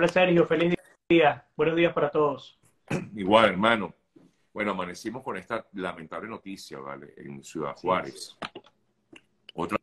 [0.00, 0.74] Hola Sergio, feliz
[1.10, 1.46] día.
[1.54, 2.58] Buenos días para todos.
[3.14, 3.94] Igual, hermano.
[4.50, 7.12] Bueno, amanecimos con esta lamentable noticia, ¿vale?
[7.18, 8.34] En Ciudad Juárez.
[9.52, 9.76] Otra,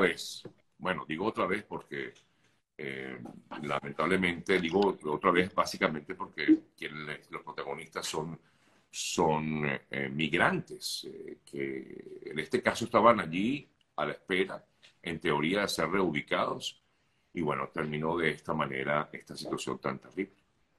[0.00, 0.42] vez.
[0.78, 2.12] Bueno, digo otra vez porque
[2.76, 3.22] eh,
[3.62, 8.36] lamentablemente, digo otra vez básicamente porque quienes, los protagonistas son,
[8.90, 14.66] son eh, migrantes, eh, que en este caso estaban allí a la espera,
[15.00, 16.81] en teoría, de ser reubicados.
[17.34, 20.34] Y bueno, terminó de esta manera esta situación tan terrible.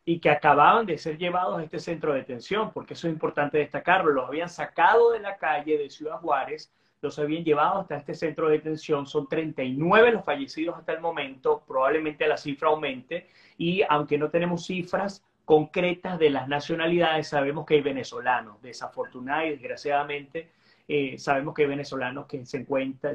[0.05, 3.57] Y que acababan de ser llevados a este centro de detención, porque eso es importante
[3.57, 8.13] destacarlo, los habían sacado de la calle de Ciudad Juárez, los habían llevado hasta este
[8.13, 13.27] centro de detención, son 39 los fallecidos hasta el momento, probablemente la cifra aumente,
[13.57, 19.57] y aunque no tenemos cifras concretas de las nacionalidades, sabemos que hay venezolanos, desafortunadamente y
[19.57, 20.49] desgraciadamente,
[20.87, 22.65] eh, sabemos que hay venezolanos que se,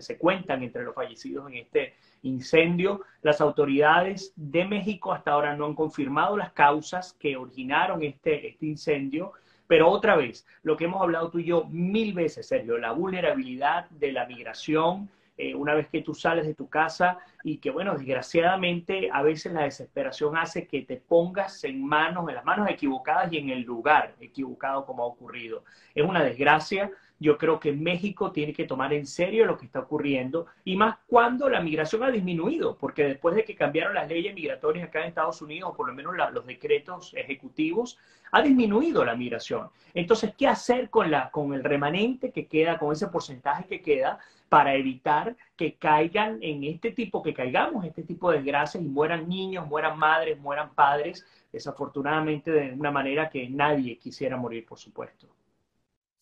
[0.01, 3.03] se cuentan entre los fallecidos en este incendio.
[3.23, 8.67] Las autoridades de México hasta ahora no han confirmado las causas que originaron este, este
[8.67, 9.33] incendio.
[9.67, 13.89] Pero otra vez, lo que hemos hablado tú y yo mil veces, Sergio, la vulnerabilidad
[13.91, 17.95] de la migración, eh, una vez que tú sales de tu casa y que, bueno,
[17.95, 23.33] desgraciadamente a veces la desesperación hace que te pongas en manos, en las manos equivocadas
[23.33, 25.63] y en el lugar equivocado como ha ocurrido.
[25.95, 26.91] Es una desgracia.
[27.21, 30.99] Yo creo que México tiene que tomar en serio lo que está ocurriendo y más
[31.07, 35.09] cuando la migración ha disminuido, porque después de que cambiaron las leyes migratorias acá en
[35.09, 37.99] Estados Unidos, o por lo menos los decretos ejecutivos,
[38.31, 39.69] ha disminuido la migración.
[39.95, 44.19] Entonces, ¿qué hacer con, la, con el remanente que queda, con ese porcentaje que queda,
[44.49, 48.87] para evitar que caigan en este tipo, que caigamos en este tipo de desgracias y
[48.87, 54.79] mueran niños, mueran madres, mueran padres, desafortunadamente de una manera que nadie quisiera morir, por
[54.79, 55.29] supuesto?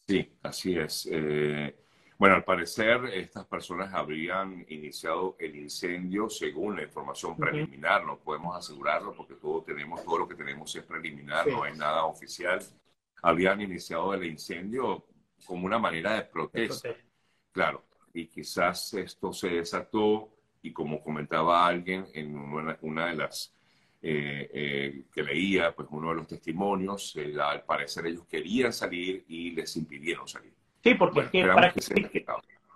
[0.06, 1.08] Sí, así es.
[1.10, 1.74] Eh,
[2.18, 8.56] bueno, al parecer estas personas habrían iniciado el incendio según la información preliminar, no podemos
[8.56, 12.60] asegurarlo porque todo tenemos, todo lo que tenemos es preliminar, no hay nada oficial.
[13.22, 15.06] Habían iniciado el incendio
[15.44, 16.90] como una manera de protesta.
[17.52, 20.32] Claro, y quizás esto se desató
[20.62, 23.54] y como comentaba alguien en una, de las
[24.08, 29.24] eh, eh, que leía, pues uno de los testimonios, eh, al parecer ellos querían salir
[29.26, 30.52] y les impidieron salir.
[30.84, 31.28] Sí, porque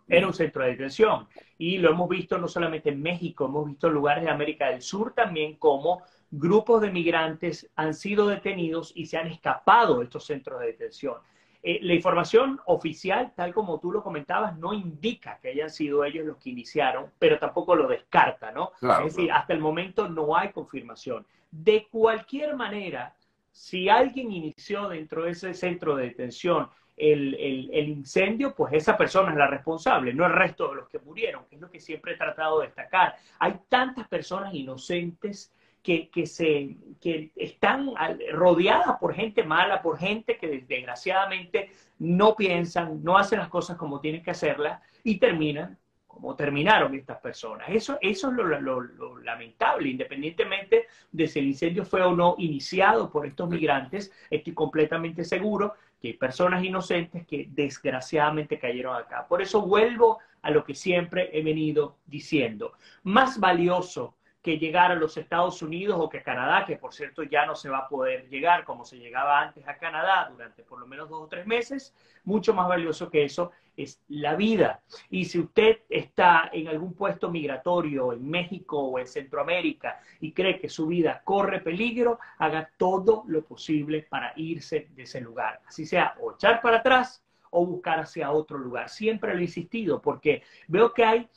[0.09, 1.29] era un centro de detención.
[1.57, 5.13] Y lo hemos visto no solamente en México, hemos visto lugares de América del Sur
[5.13, 6.03] también como
[6.33, 11.15] grupos de migrantes han sido detenidos y se han escapado de estos centros de detención.
[11.63, 16.39] La información oficial, tal como tú lo comentabas, no indica que hayan sido ellos los
[16.39, 18.73] que iniciaron, pero tampoco lo descarta, ¿no?
[18.81, 21.27] es decir, hasta el momento no hay confirmación.
[21.51, 23.15] De cualquier manera,
[23.51, 29.31] si alguien inició dentro de ese centro de detención el, el, incendio, pues esa persona
[29.31, 32.13] es la responsable, no el resto de los que murieron, que es lo que siempre
[32.13, 33.17] he tratado de destacar.
[33.39, 37.91] Hay tantas personas inocentes que, que, se, que están
[38.33, 44.01] rodeadas por gente mala, por gente que desgraciadamente no piensan, no hacen las cosas como
[44.01, 45.79] tienen que hacerlas y terminan
[46.21, 47.69] como terminaron estas personas.
[47.71, 53.27] Eso, eso es lo, lamentable, independientemente de si el incendio fue o no iniciado por
[53.27, 59.27] estos migrantes, estoy completamente seguro que hay personas inocentes que desgraciadamente cayeron acá.
[59.27, 62.73] Por eso vuelvo a lo que siempre he venido diciendo.
[63.05, 67.45] Más valioso que llegar a los Estados Unidos o que Canadá, que por cierto ya
[67.45, 70.87] no se va a poder llegar como se llegaba antes a Canadá durante por lo
[70.87, 74.81] menos dos o tres meses, mucho más valioso que eso es la vida.
[75.11, 80.59] Y si usted está en algún puesto migratorio en México o en Centroamérica y cree
[80.59, 85.61] que su vida corre peligro, haga todo lo posible para irse de ese lugar.
[85.67, 88.89] Así sea, o echar para atrás o buscar hacia otro lugar.
[88.89, 91.29] Siempre lo he insistido porque veo que hay,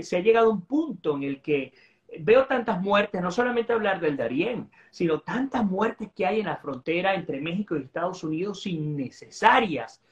[0.00, 1.72] se ha llegado a un punto en el que
[2.20, 6.56] veo tantas muertes, no solamente hablar del Darién, sino tantas muertes que hay en la
[6.56, 10.02] frontera entre México y Estados Unidos innecesarias,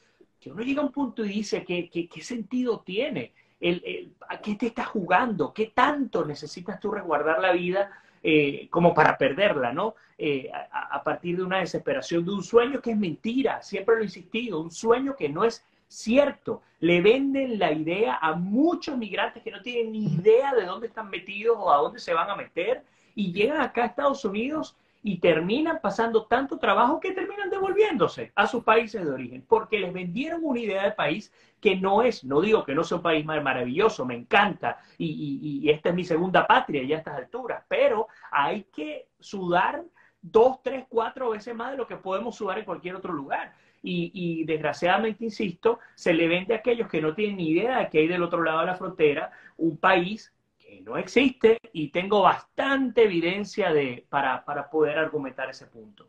[0.41, 3.33] que uno llega a un punto y dice, ¿qué, qué, sentido tiene?
[3.61, 5.53] El, ¿A qué te estás jugando?
[5.53, 7.91] ¿Qué tanto necesitas tú resguardar la vida
[8.23, 9.95] eh, como para perderla, ¿no?
[10.17, 14.01] Eh, a, a partir de una desesperación, de un sueño que es mentira, siempre lo
[14.01, 19.43] he insistido, un sueño que no es cierto, le venden la idea a muchos migrantes
[19.43, 22.37] que no tienen ni idea de dónde están metidos o a dónde se van a
[22.37, 22.85] meter
[23.17, 28.47] y llegan acá a Estados Unidos y terminan pasando tanto trabajo que terminan devolviéndose a
[28.47, 32.41] sus países de origen, porque les vendieron una idea de país que no es, no
[32.41, 36.47] digo que no sea un país maravilloso, me encanta, y, y esta es mi segunda
[36.47, 39.83] patria ya a estas alturas, pero hay que sudar
[40.23, 43.55] dos, tres, cuatro veces más de lo que podemos sudar en cualquier otro lugar.
[43.83, 47.99] Y, desgraciadamente, insisto, se le vende a aquellos que no tienen ni idea de que
[48.01, 53.05] hay del otro lado de la frontera un país que no existe y tengo bastante
[53.05, 56.07] evidencia de, para, para poder argumentar ese punto.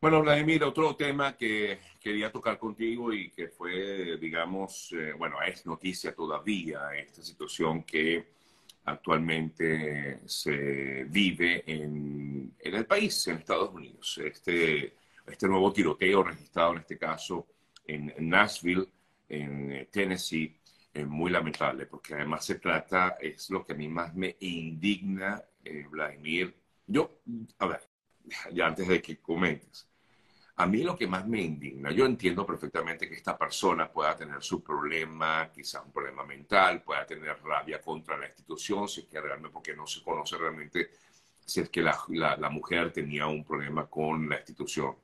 [0.00, 5.64] Bueno, Vladimir, otro tema que quería tocar contigo y que fue, digamos, eh, bueno, es
[5.64, 8.32] noticia todavía, esta situación que
[8.84, 14.18] actualmente se vive en, en el país, en Estados Unidos.
[14.24, 14.96] Este,
[15.26, 17.46] este nuevo tiroteo registrado en este caso
[17.84, 18.86] en Nashville,
[19.28, 20.56] en Tennessee,
[20.92, 25.42] es muy lamentable, porque además se trata, es lo que a mí más me indigna,
[25.64, 26.54] eh, Vladimir.
[26.86, 27.22] Yo,
[27.58, 27.88] a ver,
[28.52, 29.88] ya antes de que comentes,
[30.56, 34.42] a mí lo que más me indigna, yo entiendo perfectamente que esta persona pueda tener
[34.42, 39.20] su problema, quizás un problema mental, pueda tener rabia contra la institución, si es que
[39.20, 40.90] realmente, porque no se conoce realmente
[41.44, 44.94] si es que la, la, mujer tenía un problema con la institución.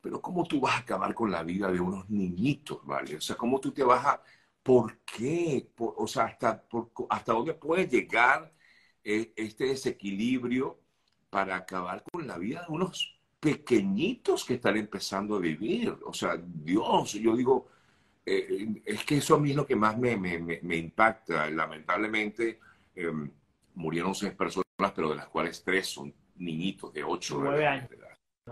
[0.00, 3.16] Pero ¿cómo tú vas a acabar con la vida de unos niñitos, ¿vale?
[3.16, 4.22] O sea, ¿cómo tú te vas a...
[4.62, 5.70] ¿Por qué?
[5.78, 6.64] o sea, ¿hasta,
[7.10, 8.52] ¿hasta dónde puede llegar
[9.04, 10.80] eh, este desequilibrio
[11.30, 15.96] para acabar con la vida de unos pequeñitos que están empezando a vivir.
[16.04, 17.68] O sea, Dios, yo digo,
[18.26, 21.48] eh, es que eso a mí es lo que más me, me, me impacta.
[21.50, 22.60] Lamentablemente
[22.94, 23.30] em,
[23.74, 27.88] murieron seis personas, pero de las cuales tres son niñitos de ocho, años.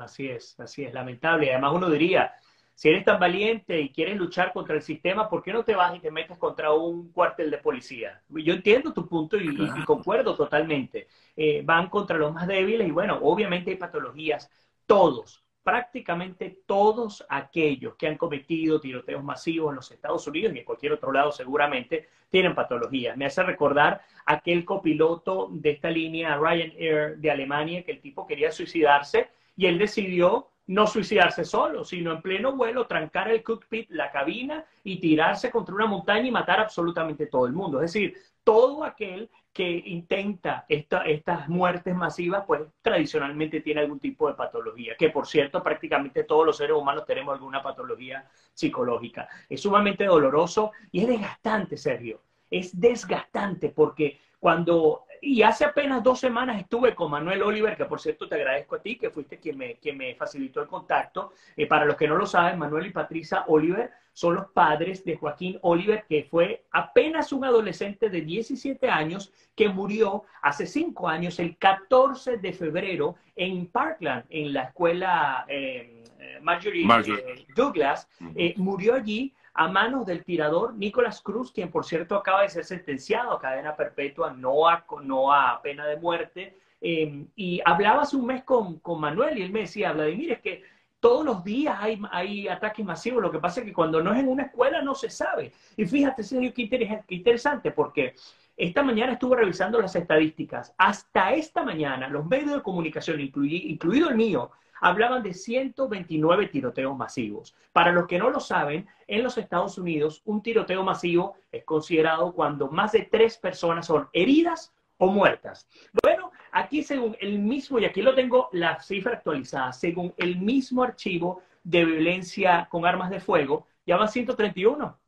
[0.00, 1.50] Así es, así es, lamentable.
[1.50, 2.34] Además uno diría,
[2.76, 5.96] si eres tan valiente y quieres luchar contra el sistema, ¿por qué no te vas
[5.96, 8.20] y te metes contra un cuartel de policía?
[8.28, 9.56] Yo entiendo tu punto y,
[9.86, 11.08] concuerdo totalmente.
[11.34, 14.50] Eh, van contra los más débiles y bueno, obviamente hay patologías
[14.84, 20.64] todos, prácticamente todos aquellos que han cometido tiroteos masivos en los Estados Unidos y en
[20.66, 23.16] cualquier otro lado seguramente tienen patologías.
[23.16, 28.52] Me hace recordar aquel copiloto de esta línea Ryanair de Alemania que el tipo quería
[28.52, 34.10] suicidarse y él decidió no suicidarse solo, sino en pleno vuelo trancar el cockpit, la
[34.10, 37.80] cabina y tirarse contra una montaña y matar absolutamente todo el mundo.
[37.80, 44.34] Es decir, todo aquel que intenta estas muertes masivas, pues tradicionalmente tiene algún tipo de
[44.34, 49.28] patología, que por cierto prácticamente todos los seres humanos tenemos alguna patología psicológica.
[49.48, 52.20] Es sumamente doloroso y es desgastante, Sergio.
[52.50, 58.00] Es desgastante porque cuando y hace apenas dos semanas estuve con Manuel Oliver, que por
[58.00, 61.32] cierto te agradezco a ti, que fuiste quien me, quien me facilitó el contacto.
[61.56, 65.14] Eh, para los que no lo saben, Manuel y Patricia Oliver son los padres de
[65.14, 71.38] Joaquín Oliver, que fue apenas un adolescente de 17 años que murió hace cinco años,
[71.38, 76.02] el 14 de febrero, en Parkland, en la escuela eh,
[76.40, 78.08] Marjorie, eh, Douglas.
[78.56, 83.32] murió allí a manos del tirador Nicolás Cruz, quien por cierto acaba de ser sentenciado
[83.32, 86.56] a cadena perpetua, no a, no a pena de muerte.
[86.80, 90.62] Y hablaba hace un mes con, con, Manuel y él me decía, Vladimir, es que
[91.06, 91.78] todos los días
[92.10, 94.92] hay, ataques masivos, lo que pasa es que cuando no es en una escuela no
[94.92, 95.52] se sabe.
[95.76, 98.16] Y fíjate, señor, qué, qué interesante, porque
[98.56, 100.74] esta mañana estuve revisando las estadísticas.
[100.76, 104.50] Hasta esta mañana, los medios de comunicación, incluido el mío,
[104.80, 107.54] hablaban de 129 tiroteos masivos.
[107.72, 112.32] Para los que no lo saben, en los Estados Unidos un tiroteo masivo es considerado
[112.32, 115.68] cuando más de tres personas son heridas o muertas.
[116.02, 116.15] Bueno,
[116.56, 121.42] aquí según el mismo, y aquí lo tengo la cifra actualizada, según el mismo archivo
[121.62, 124.98] de violencia con armas de fuego, ya van 131.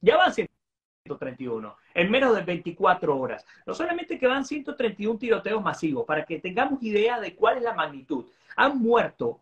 [0.00, 3.46] Ya van 131 en menos de 24 horas.
[3.66, 7.74] No solamente que van 131 tiroteos masivos, para que tengamos idea de cuál es la
[7.74, 8.26] magnitud.
[8.56, 9.40] Han muerto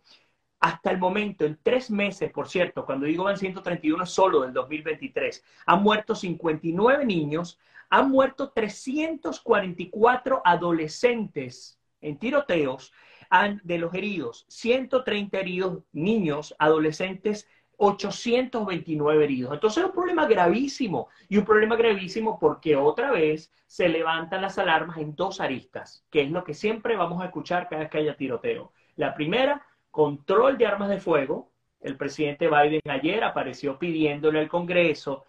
[0.60, 5.44] hasta el momento, en tres meses, por cierto, cuando digo van 131 solo del 2023,
[5.66, 7.58] han muerto 59 niños,
[7.90, 12.92] han muerto 344 adolescentes en tiroteos,
[13.30, 19.52] han, de los heridos, 130 heridos niños, adolescentes 829 heridos.
[19.52, 24.58] Entonces es un problema gravísimo y un problema gravísimo porque otra vez se levantan las
[24.58, 27.98] alarmas en dos aristas, que es lo que siempre vamos a escuchar cada vez que
[27.98, 28.72] haya tiroteo.
[28.96, 31.52] La primera, control de armas de fuego.
[31.80, 35.24] El presidente Biden ayer apareció pidiéndole al Congreso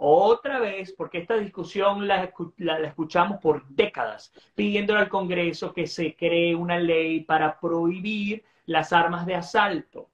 [0.00, 2.30] otra vez, porque esta discusión la,
[2.84, 9.26] escuchamos por décadas, pidiéndole al Congreso que se cree una ley para prohibir las armas
[9.26, 10.08] de asalto.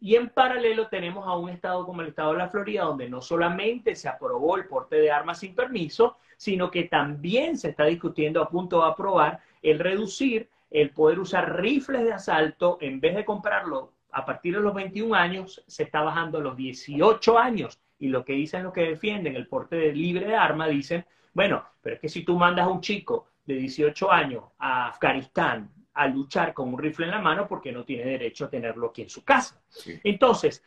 [0.00, 3.20] Y en paralelo tenemos a un estado como el estado de la Florida, donde no
[3.20, 8.42] solamente se aprobó el porte de armas sin permiso, sino que también se está discutiendo
[8.42, 13.24] a punto de aprobar el reducir el poder usar rifles de asalto, en vez de
[13.24, 17.78] comprarlo a partir de los 21 años, se está bajando a los 18 años.
[17.98, 21.64] Y lo que dicen los que defienden el porte de libre de arma, dicen, bueno,
[21.80, 26.06] pero es que si tú mandas a un chico de 18 años a Afganistán a
[26.06, 29.10] luchar con un rifle en la mano porque no tiene derecho a tenerlo aquí en
[29.10, 29.60] su casa.
[30.04, 30.62] Entonces,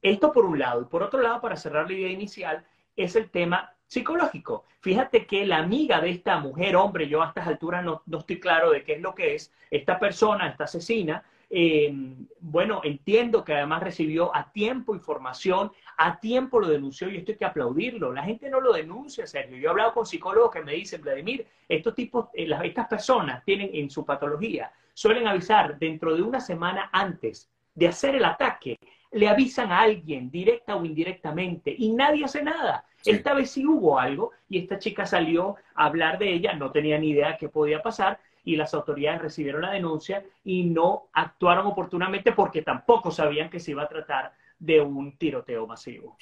[0.00, 0.82] esto por un lado.
[0.82, 2.64] Y por otro lado, para cerrar la idea inicial,
[2.96, 4.64] es el tema psicológico.
[4.80, 8.40] Fíjate que la amiga de esta mujer, hombre, yo a estas alturas no, no estoy
[8.40, 11.22] claro de qué es lo que es, esta persona, esta asesina,
[11.54, 11.94] eh,
[12.40, 17.38] bueno, entiendo que además recibió a tiempo información, a tiempo lo denunció y esto hay
[17.38, 18.10] que aplaudirlo.
[18.10, 19.58] La gente no lo denuncia, Sergio.
[19.58, 23.68] Yo he hablado con psicólogos que me dicen, Vladimir, estos tipos, eh, estas personas tienen
[23.74, 28.78] en su patología, suelen avisar dentro de una semana antes de hacer el ataque,
[29.10, 32.86] le avisan a alguien, directa o indirectamente, y nadie hace nada.
[33.04, 36.98] Esta vez sí hubo algo y esta chica salió a hablar de ella, no tenía
[36.98, 42.32] ni idea qué podía pasar, y las autoridades recibieron la denuncia y no actuaron oportunamente
[42.32, 46.16] porque tampoco sabían que se iba a tratar de un tiroteo masivo.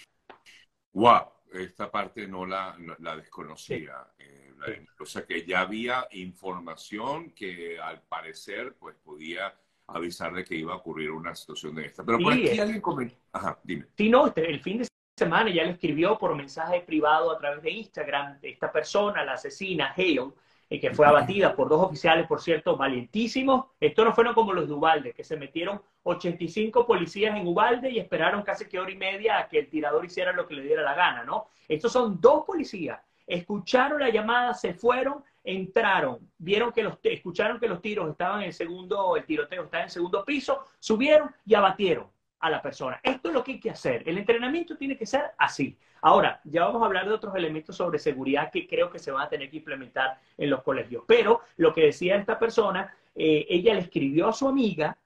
[0.92, 1.22] Wow,
[1.52, 3.94] esta parte no la, la desconocía.
[4.18, 9.54] Eh, o sea que ya había información que al parecer pues podía
[9.86, 12.04] avisar de que iba a ocurrir una situación de esta.
[12.04, 13.16] Pero por aquí alguien comentó.
[13.32, 13.86] Ajá, dime.
[13.96, 17.62] Sí, no, este, el fin de semana ya le escribió por mensaje privado a través
[17.62, 20.32] de Instagram esta persona, la asesina, Hale,
[20.78, 23.66] que fue abatida por dos oficiales, por cierto, valientísimos.
[23.80, 27.98] Esto no fueron como los de Ubalde, que se metieron 85 policías en Ubalde y
[27.98, 30.82] esperaron casi que hora y media a que el tirador hiciera lo que le diera
[30.82, 31.48] la gana, ¿no?
[31.66, 33.00] Estos son dos policías.
[33.26, 38.48] Escucharon la llamada, se fueron, entraron, vieron que los, escucharon que los tiros estaban en
[38.48, 42.06] el segundo, el tiroteo estaba en el segundo piso, subieron y abatieron
[42.40, 42.98] a la persona.
[43.02, 44.02] Esto es lo que hay que hacer.
[44.06, 45.76] El entrenamiento tiene que ser así.
[46.02, 49.22] Ahora, ya vamos a hablar de otros elementos sobre seguridad que creo que se van
[49.22, 51.04] a tener que implementar en los colegios.
[51.06, 54.96] Pero lo que decía esta persona, eh, ella le escribió a su amiga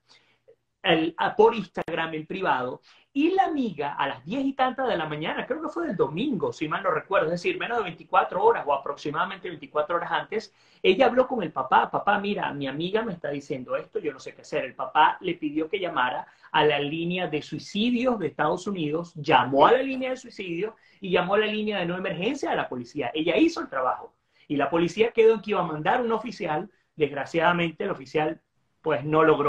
[1.36, 2.80] por Instagram en privado
[3.16, 5.96] y la amiga, a las diez y tantas de la mañana, creo que fue del
[5.96, 10.10] domingo, si mal no recuerdo, es decir, menos de 24 horas o aproximadamente 24 horas
[10.10, 11.88] antes, ella habló con el papá.
[11.92, 14.64] Papá, mira, mi amiga me está diciendo esto, yo no sé qué hacer.
[14.64, 19.68] El papá le pidió que llamara a la línea de suicidios de Estados Unidos, llamó
[19.68, 22.68] a la línea de suicidios y llamó a la línea de no emergencia a la
[22.68, 23.12] policía.
[23.14, 24.12] Ella hizo el trabajo
[24.48, 26.68] y la policía quedó en que iba a mandar un oficial.
[26.96, 28.40] Desgraciadamente, el oficial
[28.82, 29.48] pues no logró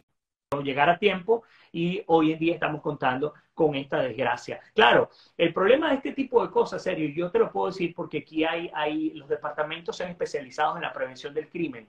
[0.64, 4.60] llegar a tiempo y hoy en día estamos contando con esta desgracia.
[4.74, 8.20] Claro, el problema de este tipo de cosas, serio, yo te lo puedo decir porque
[8.20, 11.88] aquí hay, hay los departamentos son especializados en la prevención del crimen.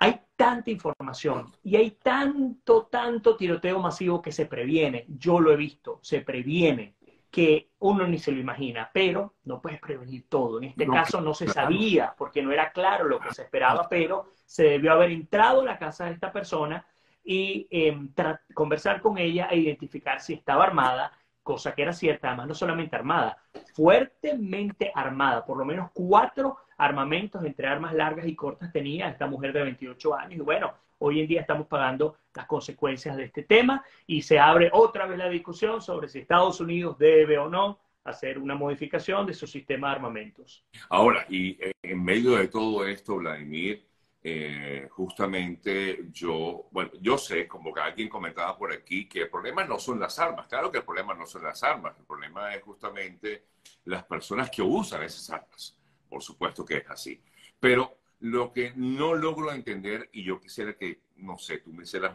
[0.00, 5.04] Hay tanta información y hay tanto, tanto tiroteo masivo que se previene.
[5.06, 6.94] Yo lo he visto, se previene
[7.32, 10.58] que uno ni se lo imagina, pero no puedes prevenir todo.
[10.58, 14.32] En este caso no se sabía porque no era claro lo que se esperaba, pero
[14.44, 16.84] se debió haber entrado a la casa de esta persona,
[17.24, 18.12] y em,
[18.54, 21.12] conversar con ella e identificar si estaba armada,
[21.42, 23.36] cosa que era cierta, además no solamente armada,
[23.74, 29.52] fuertemente armada, por lo menos cuatro armamentos entre armas largas y cortas tenía esta mujer
[29.52, 30.40] de 28 años.
[30.40, 34.70] Y bueno, hoy en día estamos pagando las consecuencias de este tema y se abre
[34.72, 39.34] otra vez la discusión sobre si Estados Unidos debe o no hacer una modificación de
[39.34, 40.64] su sistema de armamentos.
[40.88, 43.84] Ahora, y en medio de todo esto, Vladimir,
[44.24, 49.64] eh, justamente yo, bueno, yo sé, como que alguien comentaba por aquí, que el problema
[49.64, 50.46] no son las armas.
[50.46, 53.46] Claro que el problema no son las armas, el problema es justamente
[53.84, 55.76] las personas que usan esas armas.
[56.08, 57.20] Por supuesto que es así.
[57.58, 62.14] Pero lo que no logro entender, y yo quisiera que, no sé, tú me, hicieras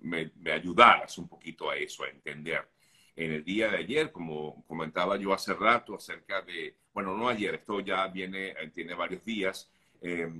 [0.00, 2.68] me, ayudaras un poquito a eso, a entender.
[3.16, 7.56] En el día de ayer, como comentaba yo hace rato acerca de, bueno, no ayer,
[7.56, 9.68] esto ya viene, tiene varios días,
[10.00, 10.30] eh,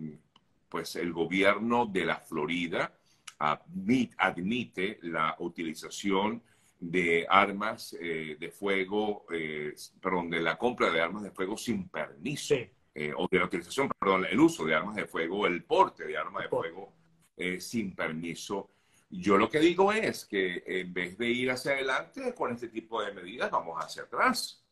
[0.70, 2.94] pues el gobierno de la Florida
[3.38, 6.42] admite, la utilización
[6.78, 11.88] de armas eh, de fuego, eh, perdón, de la compra de armas de fuego sin
[11.88, 12.54] permiso,
[12.94, 16.16] eh, o de la utilización, perdón, el uso de armas de fuego, el porte de
[16.16, 16.92] armas de fuego
[17.58, 18.70] sin permiso.
[19.08, 23.02] Yo lo que digo es que en vez de ir hacia adelante con este tipo
[23.02, 24.62] de medidas, vamos hacia atrás.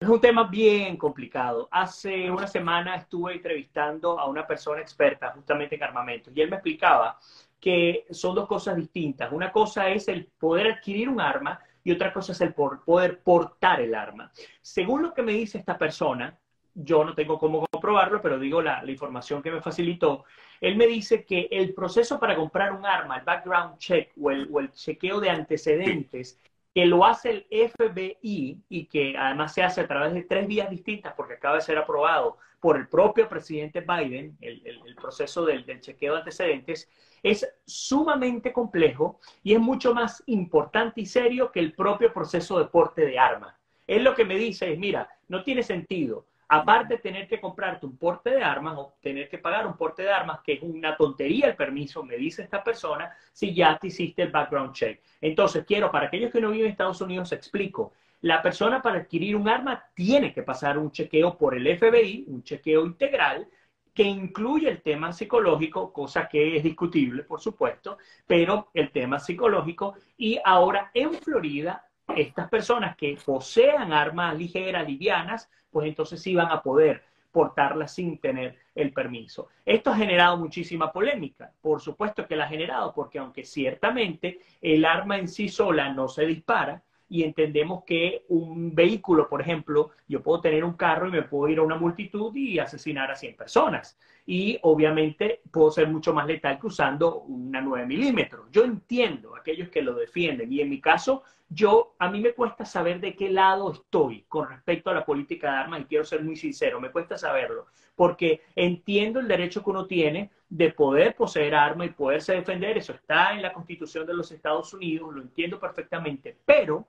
[0.00, 1.68] Es un tema bien complicado.
[1.70, 6.56] Hace una semana estuve entrevistando a una persona experta justamente en armamentos y él me
[6.56, 7.18] explicaba
[7.58, 9.32] que son dos cosas distintas.
[9.32, 13.80] Una cosa es el poder adquirir un arma y otra cosa es el poder portar
[13.80, 14.30] el arma.
[14.60, 16.38] Según lo que me dice esta persona,
[16.74, 20.24] yo no tengo cómo comprobarlo, pero digo la, información que me facilitó,
[20.60, 24.48] él me dice que el proceso para comprar un arma, el background check o el,
[24.52, 26.40] o el chequeo de antecedentes,
[26.74, 30.68] que lo hace el FBI y que además se hace a través de tres vías
[30.68, 36.14] distintas porque acaba de ser aprobado por el propio presidente Biden, el, proceso del, chequeo
[36.14, 36.90] de antecedentes,
[37.22, 42.64] es sumamente complejo y es mucho más importante y serio que el propio proceso de
[42.64, 43.54] porte de armas.
[43.86, 47.96] Él lo que me dice es, mira, no tiene sentido aparte tener que comprarte un
[47.96, 51.46] porte de armas o tener que pagar un porte de armas, que es una tontería
[51.48, 55.00] el permiso, me dice esta persona, si ya te hiciste el background check.
[55.20, 57.92] Entonces, quiero, para aquellos que no viven en Estados Unidos, explico.
[58.20, 62.42] la persona para adquirir un arma tiene que pasar un chequeo por el FBI, un
[62.42, 63.46] chequeo integral,
[63.94, 69.94] que incluye el tema psicológico, cosa que es discutible, por supuesto, pero el tema psicológico.
[70.16, 71.86] Y ahora en Florida,
[72.16, 78.18] estas personas que posean armas ligeras, livianas, pues entonces sí van a poder portarlas sin
[78.18, 79.48] tener el permiso.
[79.64, 81.50] Esto ha generado muchísima polémica.
[81.60, 86.06] Por supuesto que la ha generado, porque aunque ciertamente el arma en sí sola no
[86.08, 91.12] se dispara, y entendemos que un vehículo, por ejemplo, yo puedo tener un carro y
[91.12, 93.98] me puedo ir a una multitud y asesinar a 100 personas.
[94.26, 98.46] Y obviamente puedo ser mucho más letal que usando una 9 milímetros.
[98.50, 102.32] Yo entiendo a aquellos que lo defienden y en mi caso, yo, a mí me
[102.32, 106.04] cuesta saber de qué lado estoy con respecto a la política de armas y quiero
[106.04, 111.14] ser muy sincero, me cuesta saberlo, porque entiendo el derecho que uno tiene de poder
[111.14, 115.20] poseer armas y poderse defender, eso está en la Constitución de los Estados Unidos, lo
[115.20, 116.88] entiendo perfectamente, pero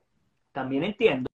[0.51, 1.27] también entiendo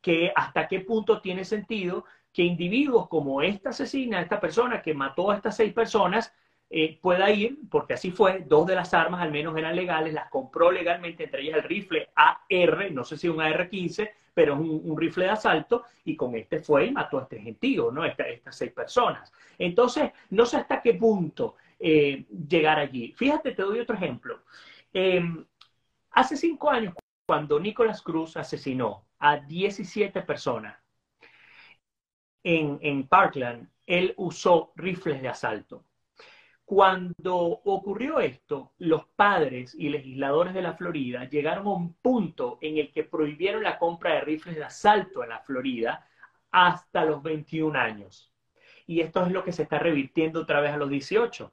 [0.00, 2.04] que hasta qué punto tiene sentido
[2.34, 6.34] que individuos como esta asesina, esta persona que mató a estas seis personas,
[6.68, 10.28] eh, pueda ir, porque así fue, dos de las armas al menos eran legales, las
[10.30, 14.98] compró legalmente, entre ellas el rifle AR, no sé si un AR-15, pero es un,
[14.98, 18.04] rifle de asalto, y con este fue y mató a este gentío, ¿no?
[18.04, 19.32] estas seis personas.
[19.56, 23.12] Entonces, no sé hasta qué punto eh, llegar allí.
[23.12, 24.40] Fíjate, te doy otro ejemplo.
[24.92, 25.46] Em,
[26.10, 26.94] hace cinco años,
[27.28, 30.83] cuando Nicolás Cruz asesinó a 17 personas
[32.44, 35.84] en, Parkland, él usó rifles de asalto.
[36.64, 42.78] Cuando ocurrió esto, los padres y legisladores de la Florida llegaron a un punto en
[42.78, 46.06] el que prohibieron la compra de rifles de asalto en la Florida
[46.50, 48.32] hasta los 21 años.
[48.86, 51.52] Y esto es lo que se está revirtiendo otra vez a los 18.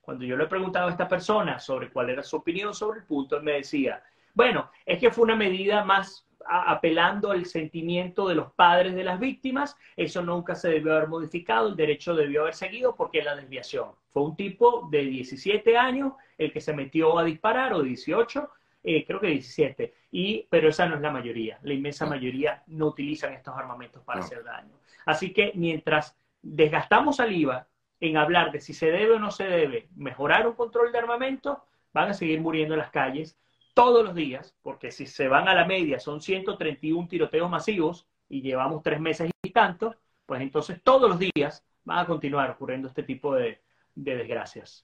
[0.00, 3.36] Cuando yo le preguntaba a esta persona sobre cuál era su opinión sobre el punto,
[3.36, 4.02] él me decía,
[4.34, 9.20] bueno, es que fue una medida más apelando al sentimiento de los padres de las
[9.20, 13.90] víctimas, eso nunca se debió haber modificado, el derecho debió haber seguido porque la desviación.
[14.08, 18.50] Fue un tipo de 17 años el que se metió a disparar, o 18,
[18.82, 22.86] eh, creo que 17, y, pero esa no es la mayoría, la inmensa mayoría no
[22.86, 24.74] utilizan estos armamentos para hacer daño.
[25.06, 27.66] Así que mientras desgastamos saliva
[28.00, 31.62] en hablar de si se debe o no se debe mejorar un control de armamento,
[31.92, 33.36] van a seguir muriendo en las calles
[33.74, 38.42] todos los días, porque si se van a la media son 131 tiroteos masivos y
[38.42, 43.02] llevamos tres meses y tanto, pues entonces todos los días van a continuar ocurriendo este
[43.02, 43.60] tipo de,
[43.94, 44.78] de desgracias.